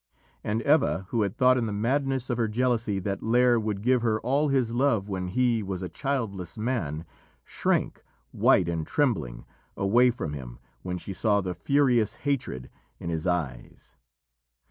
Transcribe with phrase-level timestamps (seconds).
[0.43, 4.01] And Eva, who had thought in the madness of her jealousy that Lîr would give
[4.01, 7.05] her all his love when he was a childless man,
[7.43, 9.45] shrank, white and trembling,
[9.77, 13.95] away from him when she saw the furious hatred in his eyes.